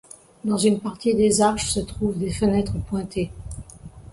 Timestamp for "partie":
0.79-1.13